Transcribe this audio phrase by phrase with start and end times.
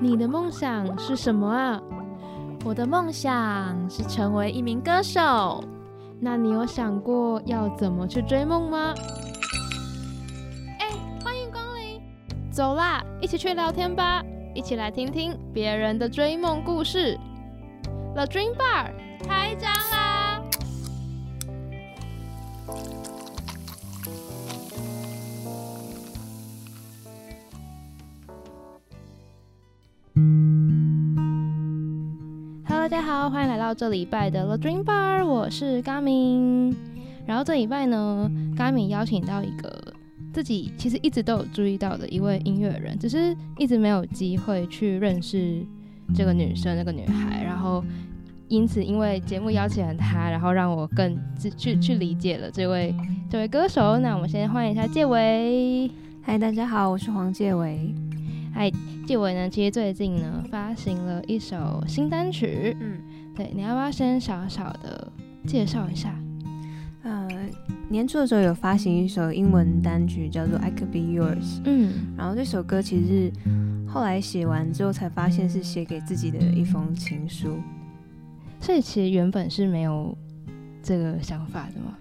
[0.00, 1.80] 你的梦想是什么啊？
[2.64, 5.62] 我的梦想是成为一名歌手。
[6.18, 8.94] 那你有想过要怎么去追梦吗？
[10.78, 10.88] 哎，
[11.24, 12.00] 欢迎光临！
[12.50, 14.22] 走啦，一起去聊天吧，
[14.54, 17.18] 一起来听听别人的追梦故事。
[18.14, 18.90] The Dream Bar
[19.26, 19.70] 开张
[32.90, 36.74] 大家好，欢迎来到这礼拜的 The Dream Bar，我是 Gamin。
[37.24, 39.80] 然后这礼拜呢，Gamin 邀请到一个
[40.32, 45.64] 自己其实一直都有注意到的一位音乐人，只是一直没有机会去认识
[46.16, 47.44] 这个女生、那个女孩。
[47.44, 47.84] 然后
[48.48, 51.16] 因此，因为节目邀请了她，然后让我更
[51.56, 52.92] 去去理解了这位
[53.30, 54.00] 这位歌手。
[54.00, 55.88] 那我们先欢迎一下介伟。
[56.22, 57.94] 嗨，大家好，我是黄介伟。
[58.52, 58.70] 嗨，
[59.06, 62.76] 纪伟呢，其实最近呢发行了一首新单曲。
[62.80, 62.98] 嗯，
[63.34, 65.10] 对，你要不要先小小的
[65.46, 66.14] 介绍一下？
[67.02, 67.28] 呃，
[67.88, 71.36] 年初的时候有发行一首英文单曲，叫做《I Could Be Yours》。
[71.64, 73.32] 嗯，然后这首歌其实是
[73.88, 77.56] 后来写完之后才发现是写给自己的一封情书。
[78.60, 80.14] 所以其实原本是没有
[80.82, 81.96] 这个想法的吗？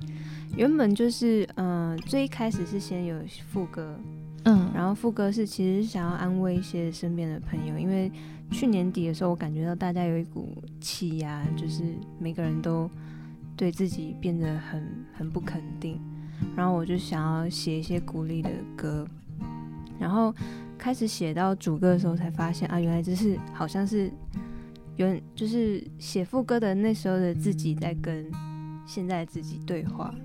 [0.57, 3.15] 原本就是，嗯，最一开始是先有
[3.47, 3.97] 副歌。
[4.45, 8.11] 嗯，然后副歌是其实想要安慰一些身边的朋友，因为
[8.51, 11.83] 去年底的时候，我感觉到大家有一股气压，就是
[12.17, 12.89] 每个人都
[13.55, 15.99] 对自己变得很很不肯定，
[16.55, 19.05] 然后我就想要写一些鼓励的歌，
[19.99, 20.33] 然后
[20.77, 24.09] 开始写到主歌的时候，才发现啊，原来这是好像是
[24.95, 28.25] 原就是写副歌的那时候的自己在跟
[28.85, 30.15] 现在自己对话。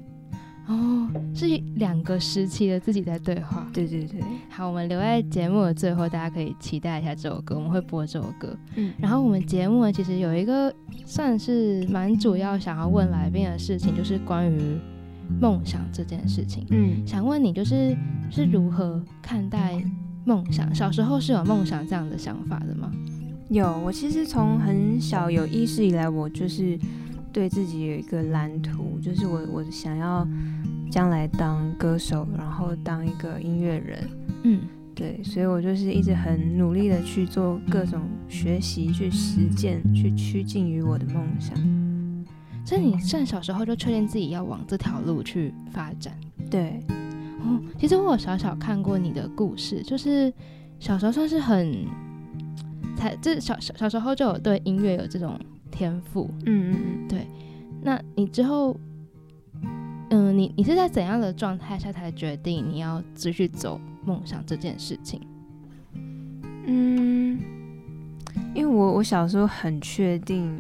[0.66, 3.66] 哦，是两个时期的自己在对话。
[3.72, 8.56] 对对对，好，我们留在节目的最后，大家可以期待一下这首歌，我们会播这首歌。
[8.76, 14.78] 嗯，然后我们节目呢，其实有一个算是蛮主要想要问来宾的事情，就是关于
[15.38, 16.66] 梦想这件事情。
[16.70, 17.94] 嗯，想问你，就是
[18.30, 19.74] 是如何看待
[20.24, 20.74] 梦想？
[20.74, 22.90] 小时候是有梦想这样的想法的吗？
[23.50, 26.78] 有，我其实从很小有意识以来，我就是。
[27.34, 30.24] 对自己有一个蓝图，就是我我想要
[30.90, 34.08] 将来当歌手，然后当一个音乐人。
[34.44, 34.60] 嗯，
[34.94, 41.56] 对，所以我就是一直很努力的去做各种学习，去实践，去趋近于我的梦想。
[42.64, 46.12] 所以你算小时候就确定自己要往这条路去发展？
[46.50, 46.80] 对。
[47.40, 50.32] 哦，其实我有小小看过你的故事，就是
[50.78, 51.86] 小时候算是很
[52.96, 55.38] 才，这小小小时候就有对音乐有这种。
[55.76, 57.26] 天赋，嗯嗯嗯，对。
[57.82, 58.78] 那你之后，
[60.14, 65.20] 嗯，你你是在怎样的状态下才决定你要继续走梦想这件事情？
[66.66, 67.40] 嗯，
[68.54, 70.56] 因为我我小时候很确定，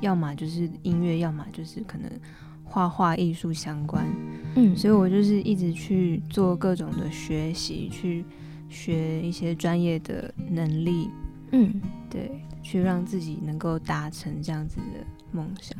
[0.00, 2.10] 要么就是音乐，要么就是可能
[2.64, 4.04] 画画艺术相关，
[4.56, 8.24] 嗯，所以我就是一直去做各种的学习，去
[8.68, 11.08] 学一些专业的能力，
[11.52, 12.32] 嗯，对。
[12.64, 15.76] 去让自己能够达成这样子的梦想。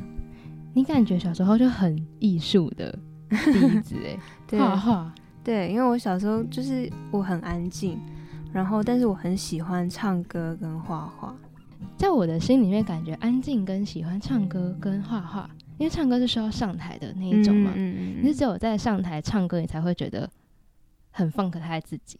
[0.75, 2.91] 你感觉小时候就很艺术的
[3.31, 5.15] 弟子 哎，画画。
[5.44, 7.99] 对，因为我小时候就是我很安静，
[8.53, 11.37] 然后但是我很喜欢唱歌跟画画。
[11.97, 17.72] 在我的心里面，感觉安静跟喜欢唱歌跟画画，因为唱歌是需要上台的那一种嘛。
[17.75, 18.22] 嗯嗯嗯。
[18.22, 20.31] 你是只有在上台唱歌，你才会觉得
[21.10, 22.19] 很放开自己，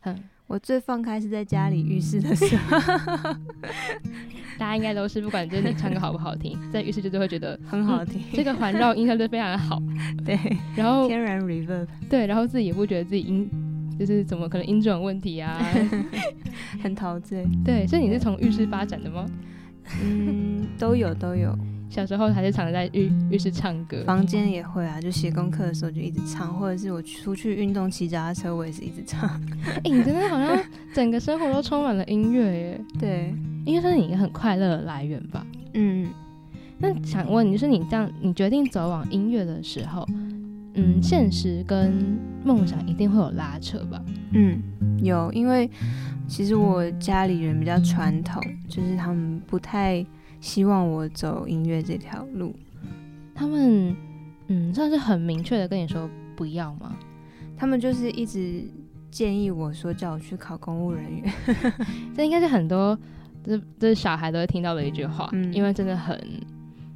[0.00, 0.22] 很。
[0.48, 2.78] 我最放开是在家里浴室的时候，
[4.58, 9.80] 大家应该都是不管就是你唱歌好不好听， 在浴室就是会觉得很好听，这个环绕音效就非常的好，
[10.24, 10.38] 对，
[10.74, 13.48] 然后天然 reverb，对，然后自己也不觉得自己音
[13.98, 15.58] 就是怎么可能音准有问题啊，
[16.82, 19.26] 很陶醉，对，所以你是从浴室发展的吗？
[20.02, 21.54] 嗯，都有都有。
[21.90, 29.28] 小时候还是常常在浴浴室唱歌，房间也会啊，就写功课的时候就一直唱，或者是我出去运动骑脚踏车，我也是一直唱。
[29.64, 30.56] 哎，你真的好像
[30.94, 32.80] 整个生活都充满了音乐耶。
[33.00, 35.46] 对，音乐是你一个很快乐的来源吧？
[35.74, 36.08] 嗯。
[36.80, 40.06] 那想问你，就是你这样，你决定走往音乐的时候，
[40.74, 44.00] 嗯，现实跟梦想一定会有拉扯吧？
[44.32, 44.62] 嗯，
[45.02, 45.68] 有，因为
[46.28, 50.04] 其实我家里人比较传统，就是他们不太。
[50.40, 52.54] 希望我走音乐这条路，
[53.34, 53.94] 他们
[54.48, 56.96] 嗯算是很明确的跟你说不要吗？
[57.56, 58.62] 他们就是一直
[59.10, 61.32] 建议我说叫我去考公务人员，
[62.14, 62.96] 这应该是很多
[63.42, 66.20] 这这小孩都会听到的一句话，因为真的很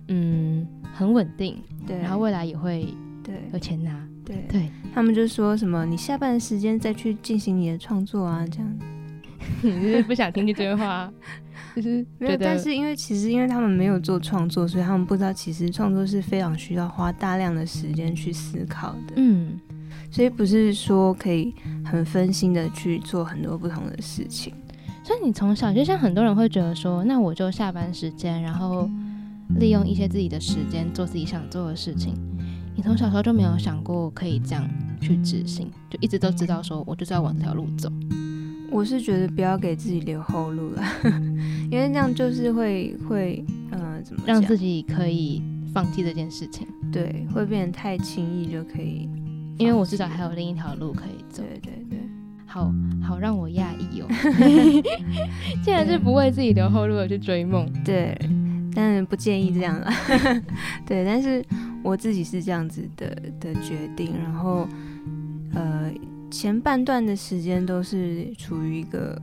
[0.08, 1.56] 嗯很稳定，
[1.86, 2.86] 对，然后未来也会
[3.24, 4.46] 对有钱拿，对。
[4.48, 8.78] 对，他们就说什么你下班时间再去进行你的创作啊这样，
[9.62, 11.12] 你是不想听这句话？
[11.74, 19.14] 就是 没有，但是因为其实因为他们没有做创作，所以他们不知道其实创作是非常需要花大量的时间去思考的。
[19.16, 19.58] 嗯，
[20.10, 21.54] 所以不是说可以
[21.84, 24.52] 很分心的去做很多不同的事情。
[25.04, 28.88] 所以你从小就像很多人会觉得说，那我就下班时间，然后
[29.58, 32.14] 利用一些自己的时间做自己想做的事情。
[32.74, 34.68] 你从小时候就没有想过可以这样
[35.00, 37.90] 去执行，就一直都知道说我就是要往这条路走。
[38.72, 40.82] 我是觉得不要给自己留后路了，
[41.70, 45.42] 因为那样就是会会呃怎么让自己可以
[45.74, 46.66] 放弃这件事情？
[46.90, 49.08] 对，会变得太轻易就可以，
[49.58, 51.42] 因为我至少还有另一条路可以走。
[51.42, 51.98] 对对对，
[52.46, 52.72] 好
[53.02, 54.06] 好让我讶异哦，
[55.62, 57.70] 竟然是不为自己留后路的去追梦。
[57.84, 58.18] 对，
[58.74, 59.90] 但是不建议这样了。
[60.86, 61.44] 对，但是
[61.82, 64.66] 我自己是这样子的的决定，然后
[65.54, 65.92] 呃。
[66.32, 69.20] 前半段的时间都是处于一个，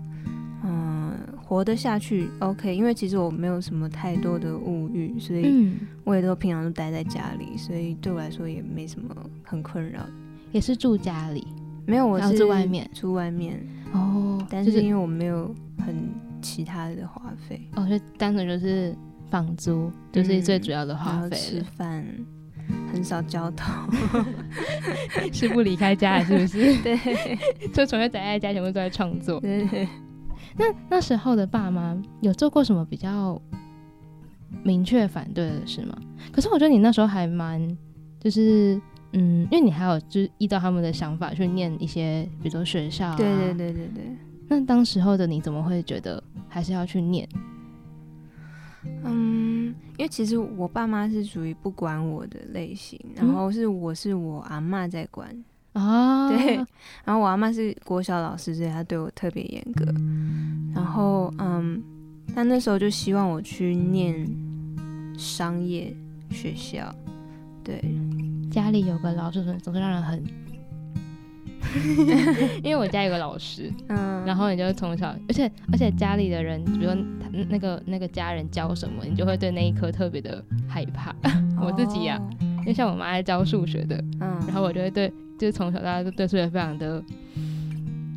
[0.63, 1.11] 嗯，
[1.43, 2.73] 活得下去，OK。
[2.73, 5.73] 因为其实我没有什么太多的物欲，所以
[6.03, 9.13] 我也都平常都待在家里，所以对我来说也没什么
[9.43, 10.05] 很困扰。
[10.51, 11.47] 也是住家里？
[11.87, 12.89] 没有，我是住外面。
[12.93, 13.59] 住外面
[13.91, 15.95] 哦，但是因为我没有很
[16.43, 18.95] 其他的花费，哦，就单纯就是
[19.31, 21.35] 房租，就是最主要的花费。
[21.35, 22.05] 吃饭。
[22.91, 23.67] 很少交通，
[25.31, 26.75] 是不离开家是不是？
[26.83, 26.97] 对，
[27.73, 29.39] 就从小宅在家，全部都在创作。
[29.39, 29.87] 对，
[30.57, 33.41] 那那时候的爸妈有做过什么比较
[34.63, 35.95] 明确反对的事吗？
[36.31, 37.65] 可是我觉得你那时候还蛮，
[38.19, 38.79] 就是
[39.13, 43.15] 嗯，因为你还有就是依照他们的想法去念一些，比如说学校。
[43.15, 44.03] 对对对对对。
[44.47, 47.27] 那当时候的你怎么会觉得还是要去念？
[49.69, 55.29] 嗯，因为其实我爸妈是属于不管我的类型，然后是我是我阿妈在管
[55.73, 56.55] 啊， 对，
[57.03, 59.85] 然后我阿妈是国小老师，所以她对我特别严格。
[60.73, 61.81] 然后嗯，
[62.33, 64.27] 他那时候就希望我去念
[65.17, 65.95] 商业
[66.29, 66.93] 学校，
[67.63, 67.83] 对，
[68.51, 70.23] 家里有个老师总是让人很。
[72.63, 76.89] 因为我家有个老师，嗯，然后你就从小，而且而且家里的人，比如
[77.49, 81.15] 那个那个家人教什么，你就会对那一科特别的害怕。
[81.61, 82.19] 我自己呀，
[82.59, 87.03] 因为像我妈在教数学的，嗯，然后我就会对，就是从小到大家都对数学非常的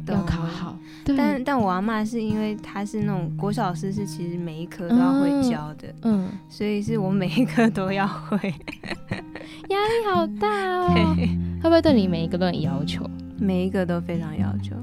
[0.06, 0.78] 要考好。
[1.16, 8.38] 但但我阿妈是因为她是那种国小老师，是其实每一科都要会教的，嗯， 所以是我每一科都要会，
[9.68, 10.94] 压力好大哦。
[11.60, 13.08] 会不会对你每一个都很要求？
[13.38, 14.76] 每一个都非常要求，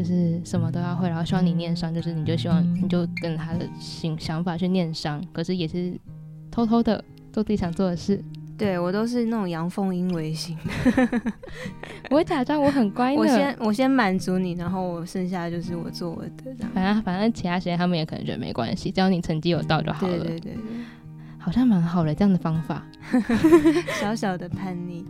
[0.00, 5.92] 就是什么都要会，然后希望你念商，就是你就希望你就跟他的想想法去念商，可是也是
[6.50, 8.18] 偷偷的做自己想做的事。
[8.56, 10.56] 对我都是那种阳奉阴违型，
[12.08, 13.14] 我会假装我很乖。
[13.14, 16.54] 我先我先满足你，然后我剩下就是我做我的。
[16.72, 20.16] 反正反正其他时间他们也可能觉得没关系，只要你成绩有到就好了。
[20.16, 20.58] 对对对，
[21.36, 22.82] 好像蛮好的这样的方法。
[24.00, 25.04] 小小的叛逆，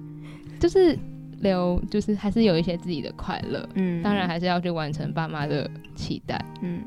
[0.58, 0.98] 就是。
[1.40, 6.82] 留就是还是有一些自己的快乐，嗯，当然还是要去完成爸妈的期待，嗯，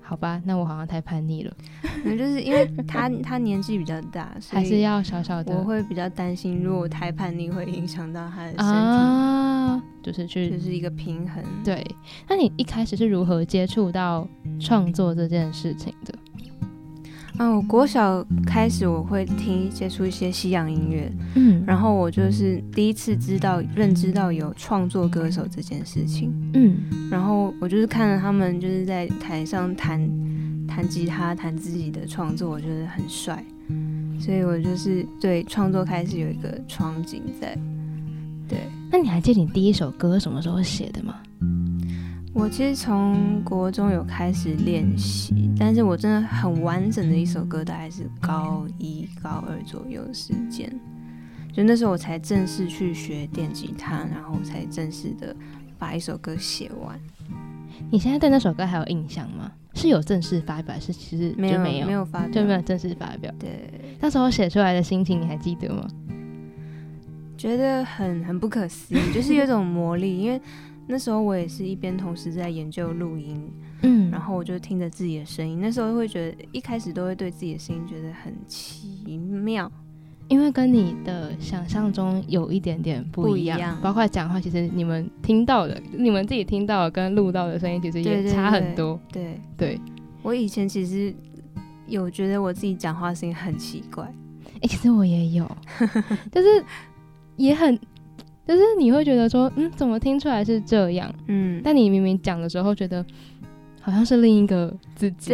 [0.00, 1.56] 好吧，那我好像太叛逆了，
[2.02, 11.86] 可能就是因为他他年纪比较大，还是要小小的，我会比较担心，如果太叛逆会影响到他的身体，啊，就是去就是一个平衡，对。
[12.28, 14.26] 那你一开始是如何接触到
[14.58, 16.14] 创作这件事情的？
[17.40, 26.76] 嗯，我国小开始我会听接触一些西洋音乐，嗯，然后我就是第一次知道认知到有创作歌手这件事情，嗯，
[27.10, 29.98] 然后我就是看了他们就是在台上弹
[30.68, 33.42] 弹吉他弹自己的创作，我觉得很帅，
[34.18, 37.56] 所以我就是对创作开始有一个憧憬在。
[38.46, 38.58] 对，
[38.92, 41.14] 那你还记得你第一首歌什么时候写的吗？
[42.32, 50.72] 我其实从国中有开始练习，但是我真的很完整的一首歌，大概是高一、高二左右时间，
[51.52, 55.34] 就那时候我才正式去学电吉他，然后才正式的
[55.76, 56.98] 把一首歌写完。
[57.90, 59.50] 你现在对那首歌还有印象吗？
[59.74, 63.32] 是有正式发表，是其实没有没有发表，就没有正式发表。
[63.40, 63.68] 对，
[64.00, 65.84] 那时候写出来的心情你还记得吗？
[67.36, 70.40] 觉得很很不可思议，就是有种魔力，因为。
[70.90, 73.48] 那时候我也是一边同时在研究录音，
[73.82, 75.60] 嗯，然后我就听着自己的声音。
[75.60, 79.70] 那时候会觉得一开始都会对自己的声音觉得很奇妙，
[80.26, 83.78] 因为跟你的想象中有一点点不一样。
[83.80, 88.98] 包括讲话，其实你们听到的，你们自己听到的跟录到的声音其实也差很多。
[89.12, 89.80] 对对，
[90.22, 91.14] 我以前其实
[91.86, 94.04] 有觉得我自己讲话声音很奇怪，
[94.54, 95.48] 哎，其实我也有，
[96.32, 96.64] 就是
[97.36, 97.78] 也很。
[98.50, 101.08] 就是你会觉得说，嗯，怎么听出来是这样？
[101.28, 103.04] 嗯，但你明明讲的时候觉得
[103.80, 105.32] 好像是另一个自己，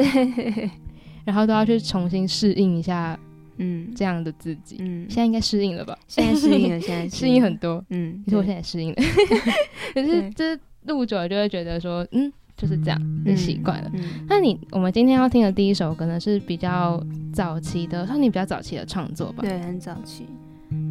[1.25, 3.19] 然后都要去重新适应一下，
[3.57, 5.99] 嗯，这样的自己，嗯，现在应该适应了吧？
[6.07, 8.97] 现在适应了，现在适应 很多，嗯，你说我现在适应了，
[9.95, 13.91] 可是就是录久了就会觉得说，嗯，就是这样，就习惯了。
[14.29, 19.39] 那你我们今天要听的第一首歌呢，是比较早期的，算你比较早期的创作吧？
[19.41, 20.27] 对，很早期，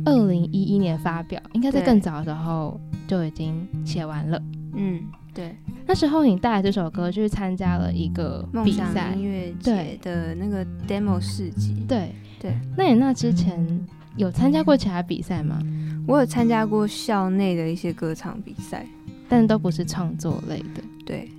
[0.06, 4.42] 二零一一年发表，应该在更早的时候就已经写完了，
[4.76, 5.02] 嗯。
[5.36, 5.54] 对，
[5.86, 11.76] 那时候你带这首歌去参加了一个比赛音乐节的那个 demo 市集。
[11.86, 15.60] 对对，那你那之前有参加过其他比赛吗？
[16.08, 18.86] 我有参加过校内的一些歌唱比赛，
[19.28, 20.82] 但都不是创作类的。
[21.06, 21.30] 对，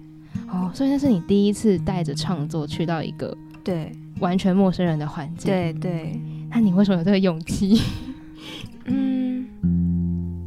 [0.48, 3.34] 哦，所以那是你第一次带着创作去到一个
[3.64, 5.50] 对完全陌生人的环境。
[5.50, 7.80] 对对，那你为什么有这个勇气？
[8.86, 9.46] 嗯，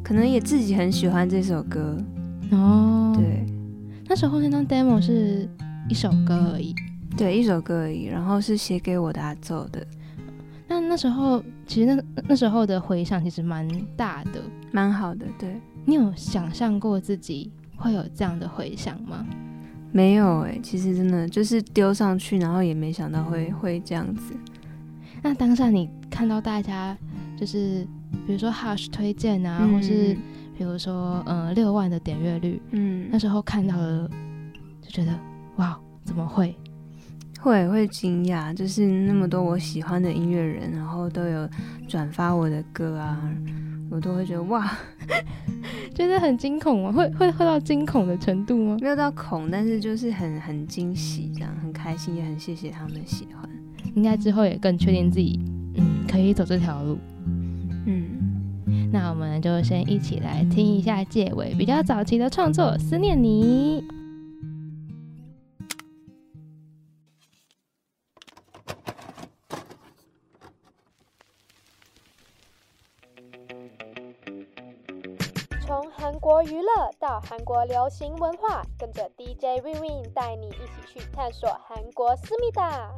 [0.03, 1.97] 可能也自己很喜欢这首歌。
[2.51, 3.45] 哦，对，
[4.07, 5.47] 那时候那张 demo 是
[5.87, 6.73] 一首歌而已，
[7.15, 9.85] 对，一首歌而已，然后是写给我的阿奏的。
[10.67, 14.41] 那那时候其实那那时候的回响其实蛮大的，
[14.71, 15.25] 蛮好的。
[15.37, 19.25] 对你有想象过自己会有这样的回响吗？
[19.91, 24.35] 没有哎，其实真的就是丢上去，然后也没想到会会这样子。
[25.23, 26.95] 那当下你看到大家
[27.39, 27.87] 就是
[28.25, 30.17] 比如说 Hush 推荐啊，或是。
[30.57, 34.09] 比如说，嗯，六万的点阅率，嗯，那时候看到了，
[34.81, 35.17] 就觉得
[35.55, 36.53] 哇，怎么会？
[37.39, 41.49] 会会惊讶，就是那么多我喜欢的音乐人，然后都有
[41.87, 43.17] 转发我的歌啊，
[43.89, 44.69] 我都会觉得哇，
[45.95, 46.91] 觉得很惊恐吗？
[46.91, 48.77] 会会会到惊恐的程度吗？
[48.81, 53.49] 没有到恐，但是就是很很惊喜，这样很开心，也很谢谢他们喜欢。
[53.95, 55.39] 应该之后也更确定自己，
[55.75, 56.97] 嗯，可以走这条路，
[57.89, 58.91] 嗯。
[58.91, 63.81] 那我们就先一起来听一下介伟比较早期的创作《思念你》。
[75.65, 82.91] 从韩国娱乐到韩国流行文化，跟着 DJ Win Win 带你一起去探索韩国思密达。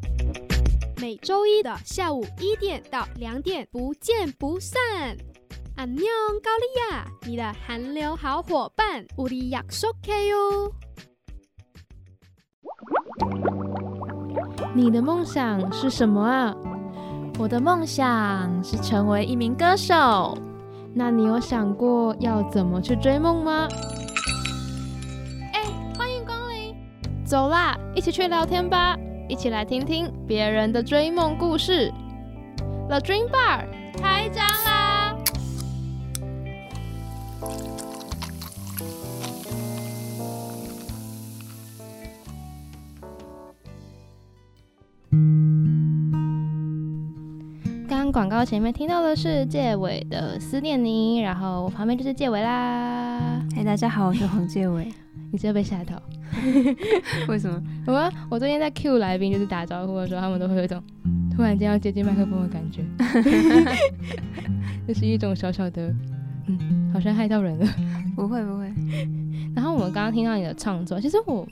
[1.01, 4.77] 每周一的下午一点到两点不见不散。
[5.75, 6.05] 안녕
[6.43, 10.72] 高丽亚，你的韩流好伙伴，우리약속해 요。
[14.75, 16.55] 你的梦想是什么啊？
[17.39, 20.38] 我的梦想是成为一名歌手。
[20.93, 23.67] 那你有想过要怎么去追梦吗？
[25.51, 25.63] 哎、
[25.98, 26.75] 欢迎光临，
[27.25, 28.96] 走啦，一起去聊天吧。
[29.31, 31.89] 一起来听听别人的追梦故事。
[32.89, 33.65] The Dream Bar
[33.97, 35.15] 开张啦！
[48.11, 53.41] 广告前面听到的是介伟的《思念你》，然后我旁边就是介伟啦。
[53.55, 54.91] 嗨，大家好，我是黄介伟。
[55.31, 56.01] 你直接被吓到？
[57.27, 57.61] 为什么？
[57.88, 60.81] 我我最近在 Q 来宾，就是打招呼的时候，他们都会有一种
[61.35, 62.83] 突然间要接近麦克风的感觉，
[64.88, 65.93] 就是一种小小的，
[66.47, 67.65] 嗯，好像害到人了。
[68.15, 68.71] 不会不会。
[69.55, 71.47] 然后我们刚刚听到你的创作，其实我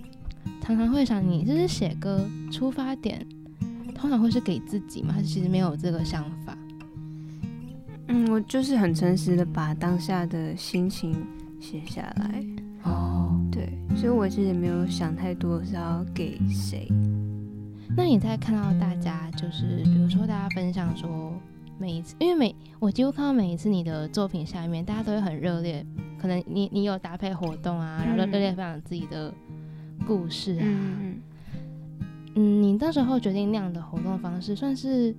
[0.62, 3.26] 常常会想，你就是写歌出发点。
[3.96, 5.14] 通常会是给自己吗？
[5.14, 6.58] 还是其实没有这个想法？
[8.08, 11.14] 嗯，我就是很诚实的把当下的心情
[11.60, 12.42] 写下来。
[14.00, 16.88] 所以我其实没有想太多是要给谁。
[17.98, 21.34] 那你在看到大家就是，比如说大家分享说
[21.78, 25.86] 每一次，因为每我几乎看到每一次你的作品下面，大家都会很热烈，
[26.18, 29.34] 可能你你有搭配活动啊，然后热烈分享自己的
[30.08, 30.64] 故事啊。
[32.36, 35.14] 嗯，你到时候决定那样的活动方式，算是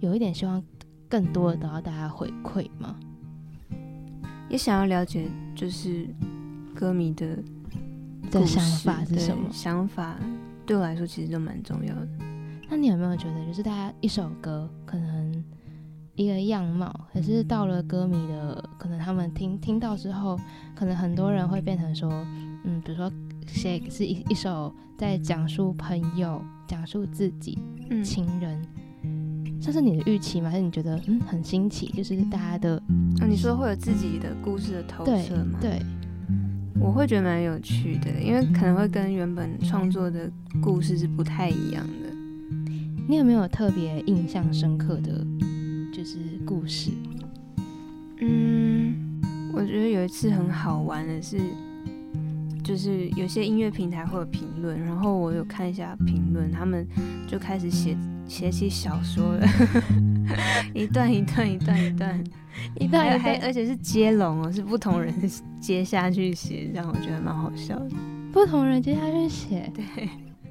[0.00, 0.60] 有一点希望
[1.08, 2.96] 更多的得到大家回馈吗？
[4.48, 6.08] 也想要了解，就是
[6.74, 7.38] 歌迷的
[8.30, 9.48] 的想法是什么？
[9.50, 10.16] 想法
[10.66, 12.08] 对我来说其实都蛮重要的。
[12.68, 15.44] 那你有没有觉得，就是大家一首歌，可能
[16.14, 20.38] 一个样貌，可是到了歌迷的，可能他们听听到之后，
[20.74, 22.10] 可能很多人会变成说，
[22.64, 23.12] 嗯，比如说
[23.46, 26.42] 写是一一首在讲述朋友。
[26.66, 27.58] 讲述自己，
[28.02, 28.66] 情人，
[29.60, 30.48] 这是你的预期吗？
[30.48, 31.86] 还是你觉得嗯很新奇？
[31.88, 32.82] 就是大家的，
[33.20, 35.58] 啊，你说会有自己的故事的投射吗？
[35.60, 35.78] 对，
[36.80, 42.14] 我会觉得蛮有趣的，因为可能会跟原本创作的故事是不太一样的。
[43.08, 45.26] 你有没有特别印象深刻的，
[45.92, 46.90] 就是故事？
[48.20, 49.20] 嗯，
[49.52, 51.38] 我觉得有一次很好玩的是，
[52.62, 56.86] 就是有些音乐平台会有评论，然后我有看一下评论，他们
[57.26, 59.46] 就开始写写起小说了，
[60.74, 62.24] 一段一段一段一段
[62.78, 65.12] 一段，还而且是接龙哦，是不同人
[65.60, 67.90] 接下去写，让我觉得蛮好笑的。
[68.32, 70.08] 不同人接下去写，对，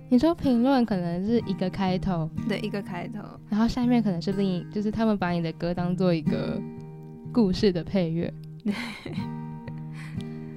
[0.09, 3.19] 你说评论可能是一个开头，对，一个开头，
[3.49, 6.61] 然后下面可能是另一，就是他们把你的歌当做一个
[7.31, 8.33] 故事的配乐，
[8.63, 8.73] 对。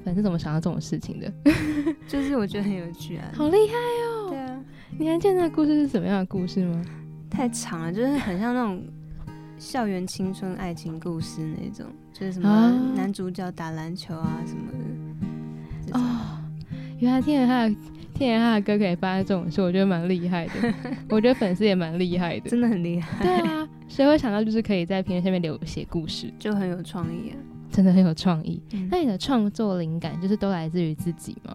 [0.04, 1.32] 反正怎么想到这种事情的？
[2.06, 3.74] 就是我觉得很有趣啊， 好厉害
[4.06, 4.28] 哦！
[4.30, 4.64] 对啊，
[5.00, 6.80] 你还记得那故事是什么样的故事吗？
[7.28, 8.80] 太长了，就是很像那种
[9.58, 15.98] 校园青春爱情故事那种，就是什么男主角打篮球啊什么的。
[15.98, 16.38] 哦，
[16.98, 17.75] 原来听了他的
[18.14, 20.52] 听了他的歌可以发生这种事，我觉得蛮厉害的。
[21.08, 23.22] 我觉得粉丝也蛮厉害的，真的很厉害。
[23.22, 27.36] 对啊，谁会想到就是可以在评论下面留写故事，就很有创意啊。
[27.70, 28.62] 真的很有创意。
[28.90, 31.54] 那你的创作灵感就是都来自于自己吗？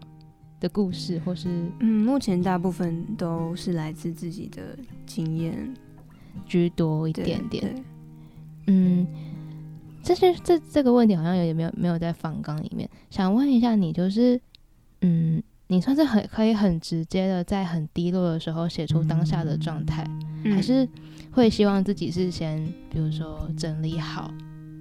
[0.59, 4.77] 的故事，或是嗯，目前大部分都是来自自己的
[5.07, 5.73] 经验
[6.45, 7.83] 居多一点点。
[8.67, 9.05] 嗯，
[10.03, 12.89] 这些这这个问题好像有点没有没有在访纲里面。
[13.09, 14.39] 想问一下你，就是
[15.01, 20.05] 嗯，你算是很可以很直接的在很低落的时候写出当下的状态，
[20.45, 20.87] 还是
[21.31, 24.31] 会希望自己是先比如说整理好？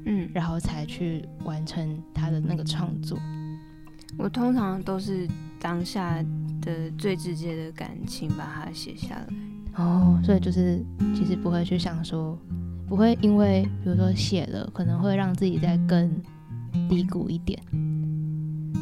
[0.06, 3.18] 嗯，然后才去完成他的那个创作。
[4.18, 5.28] 我通常都是
[5.60, 6.22] 当下
[6.60, 9.26] 的最直接的感情把它写下来。
[9.80, 10.84] 哦，所以就是
[11.14, 12.38] 其实不会去想说，
[12.86, 16.10] 不会因为比如说写了可能会让自己再更
[16.88, 17.58] 低谷一点。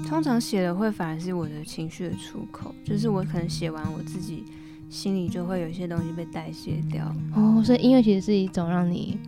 [0.09, 4.45] 通常写了会反而是我的情绪的出口，就是我可能写完我自己
[4.89, 7.15] 心里就会有一些东西被代谢掉。
[7.35, 9.19] 哦，所以音乐其实是一种让你。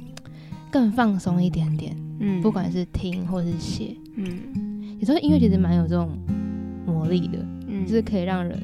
[0.73, 6.17] 更放松一点点，嗯，不管是听或是写，嗯，有时候音乐其实蛮有这种
[6.87, 8.57] 魔力的，嗯，就是可以让人，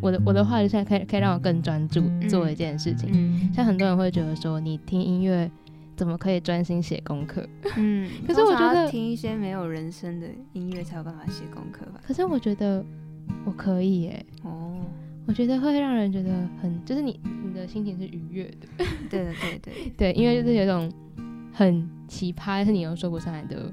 [0.00, 5.50] 我的我的话就现在可以可以让我更专注做一件事情，嗯，像很多人会觉得说你听音乐
[5.96, 7.46] 怎么可以专心写功课，
[7.76, 12.84] 嗯，可是我觉得听一些没有人声的音乐才有办法写功课吧，可是我觉得
[13.44, 14.80] 我可以耶，哦，
[15.26, 16.30] 我觉得会让人觉得
[16.62, 20.90] 很，就是你你的心情是愉悦的， 对对对对对，因为就是有种。
[21.52, 23.70] 很奇葩，但是你又说不上来的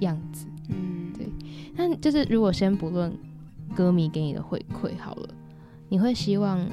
[0.00, 0.44] 样子。
[0.68, 1.26] 嗯，对。
[1.76, 3.16] 那就是如果先不论
[3.76, 5.28] 歌迷给你的回馈好了，
[5.88, 6.66] 你会希望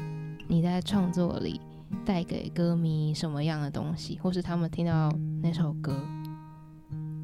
[0.48, 1.60] 你在创作里
[2.06, 5.96] 带给歌迷什么样的东西，或是他们听到那首歌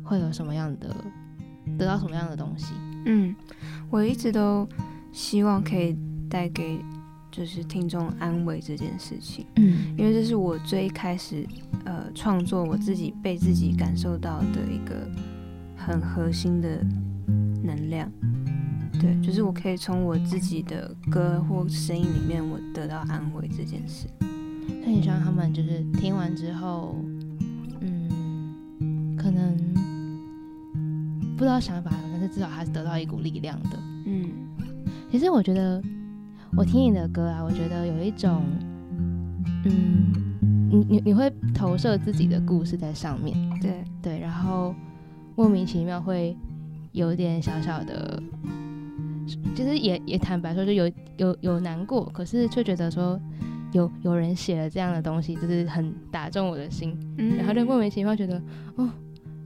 [0.03, 0.95] 会有什么样的
[1.77, 2.73] 得到什么样的东西？
[3.05, 3.35] 嗯，
[3.89, 4.67] 我一直都
[5.11, 5.97] 希望可以
[6.29, 6.79] 带给。
[7.31, 11.47] 就是听众安慰这件事情，嗯，因为这是我最开始
[11.85, 15.07] 呃创作我自己被自己感受到的一个
[15.77, 16.83] 很核心的
[17.61, 18.11] 能量，
[18.99, 24.07] 对，就是我可以从我自己的歌或声音里面我得到安慰这件事。
[24.85, 26.95] 那你希望他们就是听完之后，
[27.79, 29.57] 嗯，可能
[31.37, 33.79] 不知道想法，但是至少还是得到一股力量的。
[34.05, 34.29] 嗯，
[35.11, 35.81] 其实我觉得。
[36.57, 38.41] 我听你的歌啊，我觉得有一种，
[39.65, 40.11] 嗯，
[40.71, 44.73] 你你你会投射自己的故事在上面，对对，然后
[45.35, 46.35] 莫名其妙会
[46.91, 48.19] 有点小小的，
[49.55, 53.19] 其实也也坦白说，就有有有难过，可是却觉得说
[53.71, 56.97] 有有人写了这样的东西，就是很打中我的心，
[57.37, 58.41] 然后就莫名其妙觉得
[58.75, 58.89] 哦，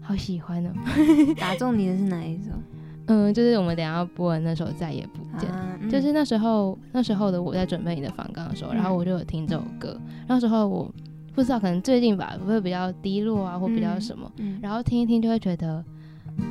[0.02, 0.72] 好喜欢哦。
[1.38, 2.52] 打中你的是哪一首？
[3.08, 5.50] 嗯，就是我们等下要播的那首《再也不见》，
[5.90, 10.00] 就是那时候那时候的我在准备你的访纲的时候，然后我就有听这首歌。
[10.26, 10.90] 那时候我
[11.36, 15.84] 不知道，可能最近吧，会比较低落啊，或比较什么，然后听一听就会觉得，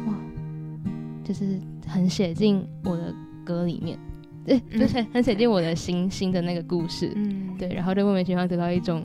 [0.07, 0.15] 哇，
[1.33, 3.99] 就是很写进我的歌里面，
[4.45, 9.03] 对，就是很写进我的心心的那个故事，嗯，对，然后就莫名其妙得到一种。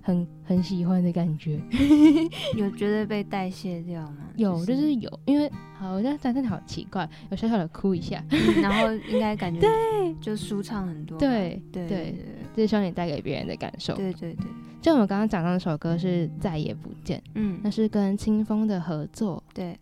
[0.00, 1.60] 很很喜欢的感觉，
[2.56, 4.30] 有觉得被代谢掉吗？
[4.36, 8.24] 有，就是有，因为好，我觉得真的好奇怪，有小小的哭一下，
[8.62, 11.18] 然后应该感觉对，就舒畅很多。
[11.18, 12.14] 对对对，
[12.56, 13.94] 这是希望你带给别人的感受。
[13.96, 14.46] 对对对，
[14.80, 19.44] 就我们刚刚讲到那首歌是再也不见，嗯，那是跟清风的合作。
[19.52, 19.78] 对，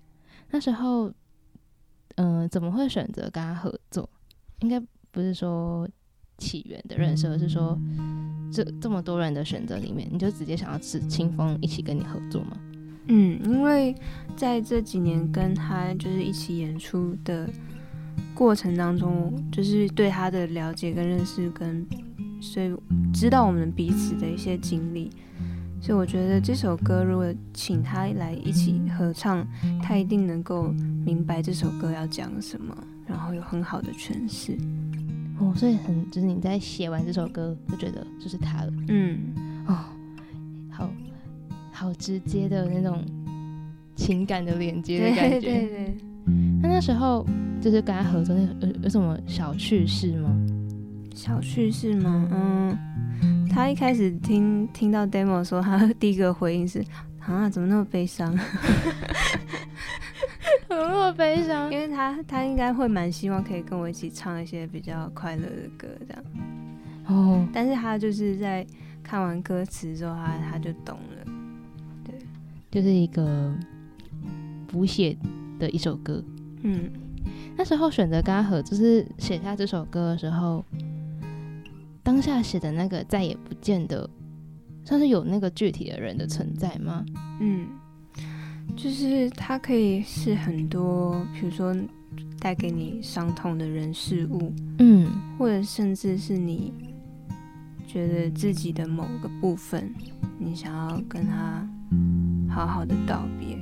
[0.51, 1.09] 那时候，
[2.17, 4.09] 嗯，怎么会选择跟他合作？
[4.61, 4.79] 应该
[5.11, 5.89] 不是说。
[6.39, 7.81] 起源的认识，而是说，
[8.53, 12.59] 这这么多人的选择里面，你就直接想要是清风一起跟你合作吗？
[13.07, 13.95] 嗯，因为
[14.37, 17.49] 在这几年跟他就是一起演出的
[18.35, 21.87] 过程当中，就是对他的了解跟认识，跟
[22.39, 22.71] 所以
[23.15, 25.11] 知道我们彼此的一些经历，
[25.87, 29.47] 所以我觉得这首歌如果请他来一起合唱，
[29.81, 30.65] 他一定能够
[31.05, 32.77] 明白这首歌要讲什么。
[33.07, 34.59] 然后有很好的诠释。
[35.39, 38.73] 哦，所以很就是你在写完这首歌就觉得就是他了。
[38.89, 39.33] 嗯，
[39.69, 39.79] 哦，
[40.73, 40.91] 好
[41.71, 43.01] 好直接的那种
[43.95, 45.41] 情感的连接的感觉。
[45.41, 45.97] 对对对。
[46.61, 47.25] 那那时候
[47.61, 50.37] 就是跟他合作，那有有什么小趣事吗？
[51.15, 52.29] 小趣事吗？
[52.33, 52.77] 嗯，
[53.51, 56.85] 他一开始听听到 demo 的时候，他第一个回应是
[57.21, 58.37] 啊，怎么那么悲伤？
[60.69, 61.73] 怎么那么悲伤？
[61.73, 66.25] 因为他他应该会蛮希望可以跟我一起唱一些比较快乐的歌，这样。
[67.07, 67.47] 哦。
[67.53, 68.67] 但是他就是在
[69.03, 71.33] 看完歌词之后，他他就懂了。
[72.05, 72.15] 对，
[72.71, 73.55] 就是一个
[74.67, 75.17] 补写
[75.59, 76.23] 的一首歌。
[76.63, 76.91] 嗯。
[77.57, 80.65] 那时候选择跟他合，就是写下这首歌的时候，
[82.07, 84.09] 当下写的那个再也不见的，
[84.85, 87.05] 算是有那个具体的人的存在吗？
[87.41, 87.67] 嗯。
[88.77, 91.75] 就是它可以是很多，比如说
[92.39, 96.73] 带给你伤痛的人事物，嗯，或者甚至是你
[97.89, 99.93] 觉得自己的某个部分，
[100.39, 101.69] 你想要跟他
[102.49, 103.59] 好好的道别，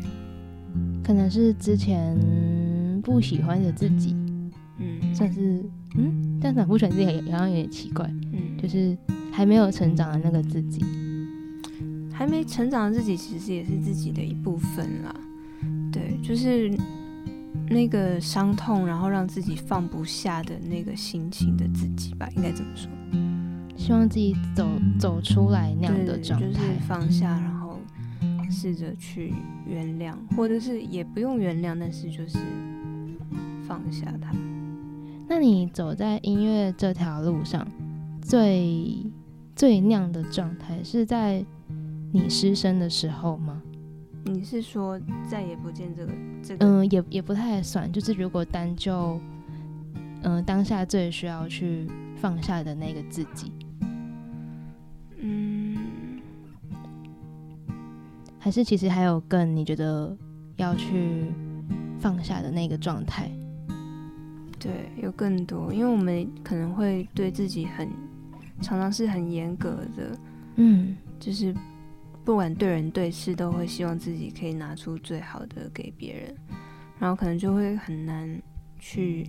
[1.02, 2.14] 可能是之前
[3.02, 4.16] 不喜欢的自己，
[4.78, 5.62] 嗯，算是
[5.94, 8.96] 嗯，但是不喜欢自己好像有点奇怪，嗯，就是
[9.32, 10.84] 还没有成长的那个自己。
[12.12, 15.12] 还没成长的自己，其实也是自己的一部分啦。
[15.90, 16.70] 对，就是
[17.68, 22.88] 那个伤痛，然后让自己放不下的那个心情的自己吧，应该怎么说？
[23.76, 27.80] 希望自己走走出来那样的状态，就是放下，然后
[28.48, 29.34] 试着去
[29.66, 32.38] 原谅，或者是也不用原谅，但是就是
[33.66, 34.32] 放下它。
[35.36, 37.66] 那你走在音乐这条路上，
[38.22, 39.04] 最
[39.56, 41.44] 最酿的状态是在？
[42.12, 43.60] 你失声的时候吗？
[44.26, 44.96] 你是说
[45.28, 46.64] 再也不见这个这个？
[46.64, 47.90] 嗯，也也不太算。
[47.90, 49.18] 就是如果单就，
[50.22, 53.50] 嗯，当下最需要去放下的那个自己，
[55.18, 55.76] 嗯，
[58.38, 60.16] 还是其实还有更你觉得
[60.58, 61.24] 要去
[61.98, 63.28] 放下的那个状态？
[64.64, 67.88] 对，有更多，因为我们可能会对自己很
[68.60, 70.18] 常常是很严格的，
[70.56, 71.54] 嗯，就是。
[72.24, 76.34] 不管对人对事，都会希望自己可以拿出最好的给别人，
[76.98, 78.40] 然后可能就会很难
[78.78, 79.28] 去，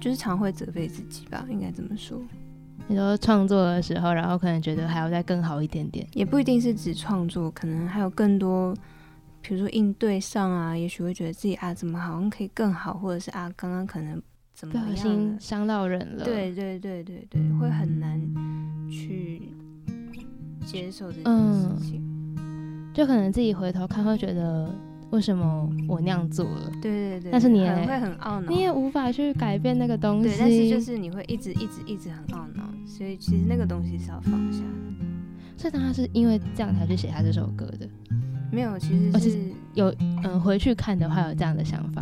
[0.00, 2.20] 就是常会责备自己吧，应该这么说。
[2.88, 8.76] 你说创作的时候，然后可能觉得还要再更好一点点，也不一定是指创作，可能还有更多，
[9.42, 14.22] 比如说应对上啊，也许会觉得自己啊怎么好像可以更好，或者是啊刚刚可能
[14.54, 18.20] 怎么不小心伤到人了，对对对对对，会很难
[18.90, 19.42] 去。
[20.64, 22.00] 接受这件事情，
[22.94, 24.72] 就可能自己回头看会觉得
[25.10, 26.70] 为什么我那样做了？
[26.80, 27.32] 对对对。
[27.32, 30.28] 但是你也会很懊恼，你也无法去改变那个东西。
[30.28, 34.62] 对，但是就是你会一直一直一直很懊恼，所以其实那个东西是要放下。
[35.56, 37.88] 所以他是因为这样才去写下这首歌的？
[38.52, 39.38] 没有，其实是
[39.74, 42.00] 有嗯回去看的话有这样的想法。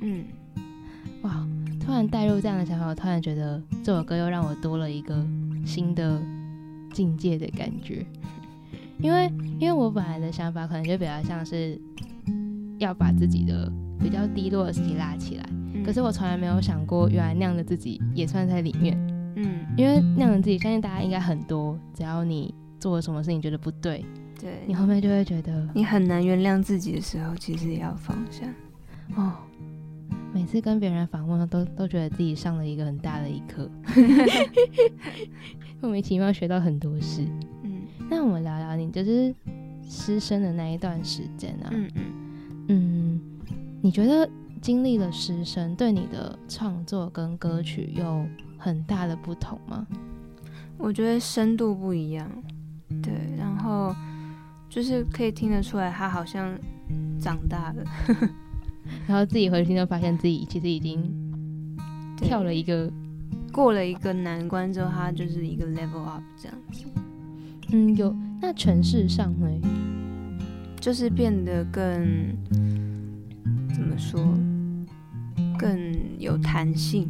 [0.00, 0.24] 嗯，
[1.22, 1.46] 哇，
[1.78, 5.24] 突然带入这样的想法，我突然觉得这首歌又让我多了一个
[5.64, 6.20] 新的。
[6.90, 8.04] 境界的感觉，
[8.98, 11.78] 因为因为我本来的想法可能就比较像是
[12.78, 13.70] 要把自己的
[14.00, 15.48] 比较低落的事情拉起来，
[15.84, 18.96] 可是我从来没有想过，原来那样的自己也算在里面。
[19.36, 24.04] 嗯，因为那样的自己，相信大家应该很多，只要你做了什么事情觉得不对，
[24.40, 28.46] 对你后面就会觉得你很难原谅自己的时候，其实也要放下。
[29.16, 29.32] 哦，
[30.32, 33.68] 每次跟别人访问，都都觉得自己上了一个很大的一课。
[35.80, 37.26] 莫名其妙学到很多事，
[37.62, 39.34] 嗯，那我们聊聊你就是
[39.82, 42.02] 失声的那一段时间啊，嗯嗯
[42.68, 43.20] 嗯，
[43.80, 44.28] 你觉得
[44.60, 49.86] 经历了失声，对你的创作跟歌曲有很大的不同吗？
[50.76, 52.30] 我觉得深度不一样，
[53.02, 53.94] 对，然后
[54.68, 56.58] 就是可以听得出来，他好像
[57.20, 57.84] 长大了，
[59.06, 61.02] 然后自己回去听，就发现自己其实已经
[62.16, 62.90] 跳了一个。
[63.50, 66.84] 过了一个难关之后，他就是一个 level up 这样子。
[67.72, 69.48] 嗯，有那诠释上呢，
[70.78, 71.82] 就是变得更
[73.74, 74.20] 怎么说，
[75.58, 77.08] 更有弹性。